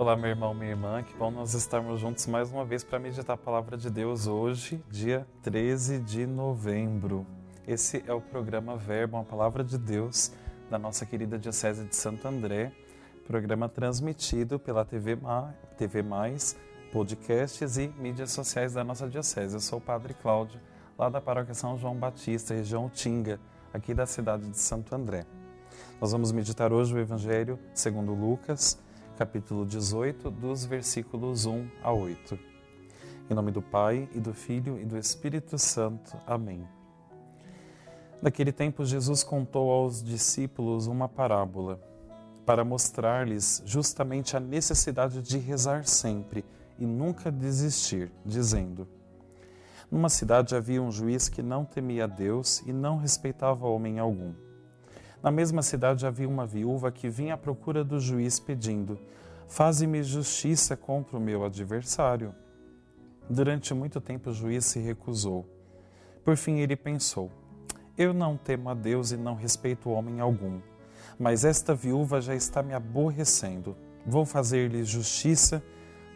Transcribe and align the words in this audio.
Olá, 0.00 0.16
meu 0.16 0.30
irmão, 0.30 0.54
minha 0.54 0.70
irmã, 0.70 1.02
que 1.02 1.14
bom 1.14 1.30
nós 1.30 1.52
estarmos 1.52 2.00
juntos 2.00 2.26
mais 2.26 2.50
uma 2.50 2.64
vez 2.64 2.82
para 2.82 2.98
meditar 2.98 3.34
a 3.34 3.36
palavra 3.36 3.76
de 3.76 3.90
Deus 3.90 4.26
hoje, 4.26 4.82
dia 4.88 5.26
13 5.42 5.98
de 5.98 6.26
novembro. 6.26 7.26
Esse 7.68 8.02
é 8.06 8.14
o 8.14 8.18
programa 8.18 8.78
Verbo, 8.78 9.18
a 9.18 9.24
palavra 9.24 9.62
de 9.62 9.76
Deus 9.76 10.32
da 10.70 10.78
nossa 10.78 11.04
querida 11.04 11.38
Diocese 11.38 11.84
de 11.84 11.94
Santo 11.94 12.26
André, 12.26 12.72
programa 13.26 13.68
transmitido 13.68 14.58
pela 14.58 14.86
TV, 14.86 15.16
Ma, 15.16 15.52
TV 15.76 16.02
Mais, 16.02 16.56
podcasts 16.90 17.76
e 17.76 17.88
mídias 17.88 18.32
sociais 18.32 18.72
da 18.72 18.82
nossa 18.82 19.06
Diocese. 19.06 19.52
Eu 19.52 19.60
sou 19.60 19.80
o 19.80 19.82
Padre 19.82 20.14
Cláudio, 20.14 20.58
lá 20.96 21.10
da 21.10 21.20
Paróquia 21.20 21.52
São 21.52 21.76
João 21.76 21.94
Batista, 21.94 22.54
região 22.54 22.88
Tinga, 22.88 23.38
aqui 23.70 23.92
da 23.92 24.06
cidade 24.06 24.48
de 24.48 24.58
Santo 24.58 24.94
André. 24.94 25.26
Nós 26.00 26.10
vamos 26.10 26.32
meditar 26.32 26.72
hoje 26.72 26.94
o 26.94 26.98
Evangelho 26.98 27.58
segundo 27.74 28.14
Lucas, 28.14 28.82
capítulo 29.20 29.66
18, 29.66 30.30
dos 30.30 30.64
versículos 30.64 31.44
1 31.44 31.68
a 31.82 31.92
8. 31.92 32.38
Em 33.28 33.34
nome 33.34 33.50
do 33.50 33.60
Pai, 33.60 34.08
e 34.14 34.18
do 34.18 34.32
Filho, 34.32 34.78
e 34.78 34.86
do 34.86 34.96
Espírito 34.96 35.58
Santo. 35.58 36.16
Amém. 36.26 36.66
Naquele 38.22 38.50
tempo, 38.50 38.82
Jesus 38.82 39.22
contou 39.22 39.70
aos 39.70 40.02
discípulos 40.02 40.86
uma 40.86 41.06
parábola 41.06 41.78
para 42.46 42.64
mostrar-lhes 42.64 43.62
justamente 43.66 44.38
a 44.38 44.40
necessidade 44.40 45.20
de 45.20 45.36
rezar 45.36 45.84
sempre 45.84 46.42
e 46.78 46.86
nunca 46.86 47.30
desistir, 47.30 48.10
dizendo: 48.24 48.88
Numa 49.90 50.08
cidade 50.08 50.56
havia 50.56 50.80
um 50.80 50.90
juiz 50.90 51.28
que 51.28 51.42
não 51.42 51.66
temia 51.66 52.08
Deus 52.08 52.60
e 52.60 52.72
não 52.72 52.96
respeitava 52.96 53.68
homem 53.68 53.98
algum. 53.98 54.32
Na 55.22 55.30
mesma 55.30 55.62
cidade 55.62 56.06
havia 56.06 56.28
uma 56.28 56.46
viúva 56.46 56.90
que 56.90 57.08
vinha 57.08 57.34
à 57.34 57.36
procura 57.36 57.84
do 57.84 58.00
juiz 58.00 58.40
pedindo: 58.40 58.98
Faze-me 59.46 60.02
justiça 60.02 60.76
contra 60.76 61.16
o 61.16 61.20
meu 61.20 61.44
adversário. 61.44 62.34
Durante 63.28 63.74
muito 63.74 64.00
tempo 64.00 64.30
o 64.30 64.34
juiz 64.34 64.64
se 64.64 64.80
recusou. 64.80 65.46
Por 66.24 66.36
fim 66.36 66.60
ele 66.60 66.74
pensou: 66.74 67.30
Eu 67.98 68.14
não 68.14 68.36
temo 68.36 68.70
a 68.70 68.74
Deus 68.74 69.12
e 69.12 69.16
não 69.16 69.34
respeito 69.34 69.90
homem 69.90 70.20
algum, 70.20 70.58
mas 71.18 71.44
esta 71.44 71.74
viúva 71.74 72.20
já 72.20 72.34
está 72.34 72.62
me 72.62 72.72
aborrecendo. 72.72 73.76
Vou 74.06 74.24
fazer-lhe 74.24 74.82
justiça 74.84 75.62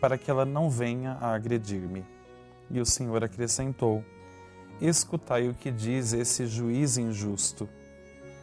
para 0.00 0.16
que 0.16 0.30
ela 0.30 0.46
não 0.46 0.70
venha 0.70 1.18
a 1.20 1.34
agredir-me. 1.34 2.04
E 2.70 2.80
o 2.80 2.86
Senhor 2.86 3.22
acrescentou: 3.22 4.02
Escutai 4.80 5.48
o 5.48 5.54
que 5.54 5.70
diz 5.70 6.14
esse 6.14 6.46
juiz 6.46 6.96
injusto. 6.96 7.68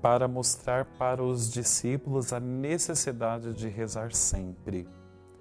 para 0.00 0.28
mostrar 0.28 0.84
para 0.98 1.22
os 1.22 1.50
discípulos 1.50 2.32
a 2.32 2.40
necessidade 2.40 3.52
de 3.52 3.68
rezar 3.68 4.12
sempre, 4.12 4.88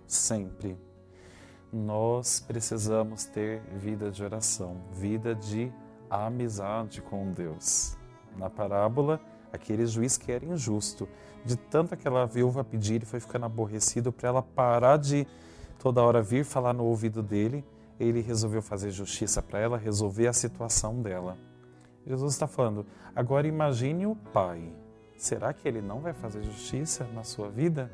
sempre. 0.07 0.77
Nós 1.71 2.39
precisamos 2.39 3.25
ter 3.25 3.61
vida 3.77 4.09
de 4.09 4.23
oração, 4.23 4.81
vida 4.91 5.35
de 5.35 5.71
amizade 6.09 7.01
com 7.01 7.31
Deus. 7.31 7.97
Na 8.37 8.49
parábola, 8.49 9.19
aquele 9.51 9.85
juiz 9.85 10.17
que 10.17 10.31
era 10.31 10.45
injusto, 10.45 11.07
de 11.43 11.55
tanto 11.55 11.93
aquela 11.93 12.25
viúva 12.25 12.63
pedir, 12.63 12.95
ele 12.95 13.05
foi 13.05 13.19
ficando 13.19 13.45
aborrecido 13.45 14.11
para 14.11 14.29
ela 14.29 14.41
parar 14.41 14.97
de 14.97 15.27
toda 15.77 16.01
hora 16.01 16.21
vir 16.21 16.43
falar 16.43 16.73
no 16.73 16.85
ouvido 16.85 17.21
dele, 17.21 17.63
ele 17.99 18.21
resolveu 18.21 18.61
fazer 18.61 18.91
justiça 18.91 19.41
para 19.41 19.59
ela, 19.59 19.77
resolver 19.77 20.27
a 20.27 20.33
situação 20.33 21.01
dela. 21.01 21.37
Jesus 22.05 22.33
está 22.33 22.47
falando, 22.47 22.85
agora 23.15 23.47
imagine 23.47 24.05
o 24.05 24.15
Pai. 24.15 24.61
Será 25.17 25.53
que 25.53 25.67
ele 25.67 25.81
não 25.81 26.01
vai 26.01 26.13
fazer 26.13 26.43
justiça 26.43 27.07
na 27.13 27.23
sua 27.23 27.49
vida? 27.49 27.91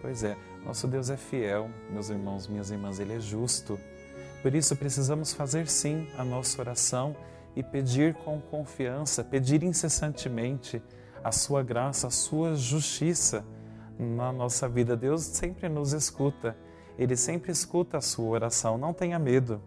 Pois 0.00 0.24
é, 0.24 0.36
nosso 0.64 0.88
Deus 0.88 1.10
é 1.10 1.16
fiel, 1.16 1.70
meus 1.90 2.08
irmãos, 2.08 2.48
minhas 2.48 2.70
irmãs, 2.70 2.98
ele 2.98 3.14
é 3.14 3.20
justo. 3.20 3.78
Por 4.42 4.54
isso 4.54 4.74
precisamos 4.74 5.32
fazer 5.32 5.68
sim 5.68 6.08
a 6.16 6.24
nossa 6.24 6.60
oração 6.60 7.14
e 7.54 7.62
pedir 7.62 8.14
com 8.14 8.40
confiança, 8.40 9.22
pedir 9.22 9.62
incessantemente 9.62 10.82
a 11.22 11.30
sua 11.30 11.62
graça, 11.62 12.06
a 12.06 12.10
sua 12.10 12.54
justiça 12.54 13.44
na 13.98 14.32
nossa 14.32 14.68
vida. 14.68 14.96
Deus 14.96 15.22
sempre 15.22 15.68
nos 15.68 15.92
escuta, 15.92 16.56
ele 16.98 17.16
sempre 17.16 17.52
escuta 17.52 17.98
a 17.98 18.00
sua 18.00 18.30
oração, 18.30 18.78
não 18.78 18.94
tenha 18.94 19.18
medo, 19.18 19.60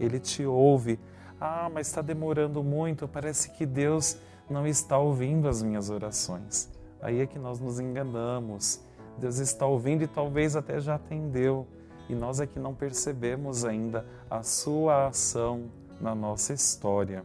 ele 0.00 0.18
te 0.18 0.44
ouve 0.44 0.98
ah, 1.40 1.70
mas 1.72 1.88
está 1.88 2.00
demorando 2.00 2.62
muito, 2.62 3.08
parece 3.08 3.50
que 3.50 3.66
Deus 3.66 4.16
não 4.48 4.66
está 4.66 4.98
ouvindo 4.98 5.48
as 5.48 5.62
minhas 5.62 5.90
orações. 5.90 6.70
Aí 7.00 7.20
é 7.20 7.26
que 7.26 7.38
nós 7.38 7.60
nos 7.60 7.80
enganamos. 7.80 8.80
Deus 9.18 9.38
está 9.38 9.66
ouvindo 9.66 10.02
e 10.02 10.06
talvez 10.06 10.56
até 10.56 10.80
já 10.80 10.94
atendeu, 10.96 11.66
e 12.08 12.14
nós 12.14 12.40
é 12.40 12.46
que 12.46 12.58
não 12.58 12.74
percebemos 12.74 13.64
ainda 13.64 14.06
a 14.28 14.42
sua 14.42 15.06
ação 15.06 15.70
na 16.00 16.14
nossa 16.14 16.52
história. 16.52 17.24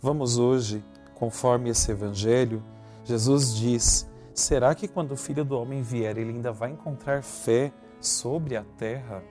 Vamos 0.00 0.38
hoje, 0.38 0.82
conforme 1.14 1.70
esse 1.70 1.90
evangelho, 1.90 2.62
Jesus 3.04 3.54
diz: 3.54 4.08
será 4.34 4.74
que 4.74 4.88
quando 4.88 5.12
o 5.12 5.16
filho 5.16 5.44
do 5.44 5.58
homem 5.58 5.82
vier, 5.82 6.16
ele 6.16 6.30
ainda 6.30 6.52
vai 6.52 6.70
encontrar 6.70 7.22
fé 7.22 7.72
sobre 8.00 8.56
a 8.56 8.64
terra? 8.78 9.22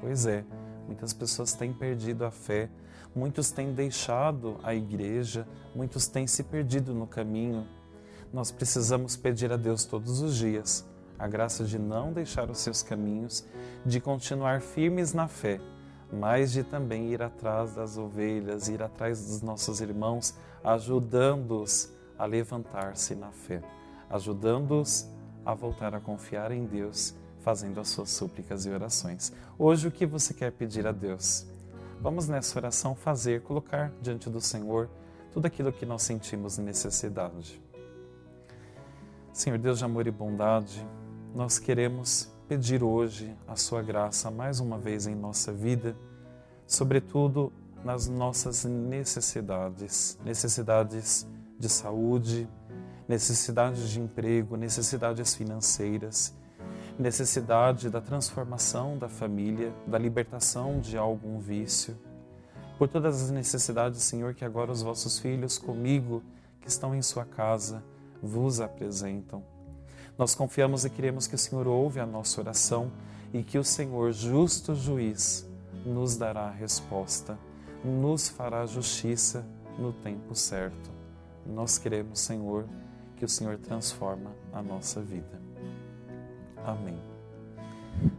Pois 0.00 0.26
é, 0.26 0.44
muitas 0.86 1.12
pessoas 1.12 1.52
têm 1.52 1.72
perdido 1.72 2.24
a 2.24 2.30
fé 2.30 2.70
Muitos 3.16 3.50
têm 3.50 3.72
deixado 3.72 4.58
a 4.62 4.74
igreja, 4.74 5.48
muitos 5.74 6.06
têm 6.06 6.26
se 6.26 6.42
perdido 6.42 6.92
no 6.92 7.06
caminho. 7.06 7.66
Nós 8.30 8.52
precisamos 8.52 9.16
pedir 9.16 9.50
a 9.50 9.56
Deus 9.56 9.86
todos 9.86 10.20
os 10.20 10.36
dias 10.36 10.86
a 11.18 11.26
graça 11.26 11.64
de 11.64 11.78
não 11.78 12.12
deixar 12.12 12.50
os 12.50 12.58
seus 12.58 12.82
caminhos, 12.82 13.42
de 13.86 14.00
continuar 14.00 14.60
firmes 14.60 15.14
na 15.14 15.26
fé, 15.26 15.58
mas 16.12 16.52
de 16.52 16.62
também 16.62 17.10
ir 17.10 17.22
atrás 17.22 17.74
das 17.74 17.96
ovelhas, 17.96 18.68
ir 18.68 18.82
atrás 18.82 19.26
dos 19.26 19.40
nossos 19.40 19.80
irmãos, 19.80 20.34
ajudando-os 20.62 21.90
a 22.18 22.26
levantar-se 22.26 23.14
na 23.14 23.30
fé, 23.30 23.62
ajudando-os 24.10 25.08
a 25.42 25.54
voltar 25.54 25.94
a 25.94 26.00
confiar 26.00 26.52
em 26.52 26.66
Deus, 26.66 27.14
fazendo 27.40 27.80
as 27.80 27.88
suas 27.88 28.10
súplicas 28.10 28.66
e 28.66 28.70
orações. 28.70 29.32
Hoje, 29.58 29.88
o 29.88 29.90
que 29.90 30.04
você 30.04 30.34
quer 30.34 30.52
pedir 30.52 30.86
a 30.86 30.92
Deus? 30.92 31.46
Vamos 32.00 32.28
nessa 32.28 32.58
oração 32.58 32.94
fazer, 32.94 33.42
colocar 33.42 33.92
diante 34.00 34.28
do 34.28 34.40
Senhor 34.40 34.88
tudo 35.32 35.46
aquilo 35.46 35.72
que 35.72 35.86
nós 35.86 36.02
sentimos 36.02 36.58
necessidade. 36.58 37.62
Senhor 39.32 39.58
Deus 39.58 39.78
de 39.78 39.84
amor 39.84 40.06
e 40.06 40.10
bondade, 40.10 40.86
nós 41.34 41.58
queremos 41.58 42.30
pedir 42.48 42.82
hoje 42.82 43.36
a 43.46 43.56
Sua 43.56 43.82
graça 43.82 44.30
mais 44.30 44.60
uma 44.60 44.78
vez 44.78 45.06
em 45.06 45.14
nossa 45.14 45.52
vida, 45.52 45.96
sobretudo 46.66 47.52
nas 47.84 48.06
nossas 48.08 48.64
necessidades, 48.64 50.18
necessidades 50.24 51.26
de 51.58 51.68
saúde, 51.68 52.48
necessidades 53.08 53.88
de 53.90 54.00
emprego, 54.00 54.56
necessidades 54.56 55.34
financeiras 55.34 56.34
necessidade 56.98 57.90
da 57.90 58.00
transformação 58.00 58.96
da 58.96 59.08
família, 59.08 59.72
da 59.86 59.98
libertação 59.98 60.80
de 60.80 60.96
algum 60.96 61.38
vício. 61.38 61.96
Por 62.78 62.88
todas 62.88 63.22
as 63.22 63.30
necessidades, 63.30 64.02
Senhor, 64.02 64.34
que 64.34 64.44
agora 64.44 64.72
os 64.72 64.82
vossos 64.82 65.18
filhos 65.18 65.58
comigo, 65.58 66.22
que 66.60 66.68
estão 66.68 66.94
em 66.94 67.02
sua 67.02 67.24
casa, 67.24 67.82
vos 68.22 68.60
apresentam. 68.60 69.42
Nós 70.18 70.34
confiamos 70.34 70.84
e 70.84 70.90
queremos 70.90 71.26
que 71.26 71.34
o 71.34 71.38
Senhor 71.38 71.66
ouve 71.66 72.00
a 72.00 72.06
nossa 72.06 72.40
oração 72.40 72.90
e 73.32 73.42
que 73.42 73.58
o 73.58 73.64
Senhor, 73.64 74.12
justo 74.12 74.74
juiz, 74.74 75.46
nos 75.84 76.16
dará 76.16 76.46
a 76.46 76.50
resposta, 76.50 77.38
nos 77.84 78.28
fará 78.28 78.64
justiça 78.64 79.46
no 79.78 79.92
tempo 79.92 80.34
certo. 80.34 80.90
Nós 81.44 81.78
queremos, 81.78 82.20
Senhor, 82.20 82.66
que 83.16 83.24
o 83.24 83.28
Senhor 83.28 83.58
transforma 83.58 84.34
a 84.52 84.62
nossa 84.62 85.00
vida. 85.00 85.45
Amém. 86.66 86.98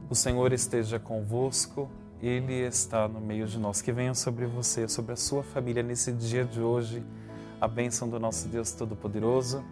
O 0.10 0.16
Senhor 0.16 0.54
esteja 0.54 0.98
convosco, 0.98 1.90
Ele 2.22 2.66
está 2.66 3.08
no 3.08 3.20
meio 3.20 3.46
de 3.46 3.60
nós. 3.60 3.82
Que 3.82 3.92
venha 3.92 4.14
sobre 4.14 4.46
você, 4.46 4.88
sobre 4.88 5.14
a 5.14 5.18
sua 5.18 5.44
família 5.44 5.84
nesse 5.84 6.14
dia 6.14 6.46
de 6.46 6.62
hoje, 6.62 7.04
a 7.60 7.68
bênção 7.68 8.10
do 8.10 8.20
nosso 8.20 8.48
Deus 8.48 8.72
Todo-Poderoso, 8.72 9.64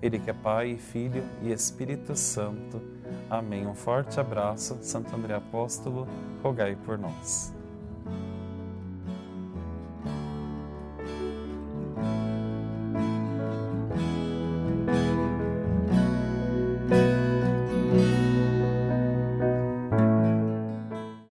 Ele 0.00 0.18
que 0.18 0.30
é 0.30 0.32
Pai, 0.32 0.78
Filho 0.78 1.22
e 1.42 1.52
Espírito 1.52 2.16
Santo. 2.16 2.80
Amém. 3.28 3.66
Um 3.66 3.74
forte 3.74 4.18
abraço, 4.18 4.78
Santo 4.80 5.14
André 5.14 5.34
Apóstolo, 5.34 6.08
rogai 6.42 6.74
por 6.74 6.98
nós. 6.98 7.52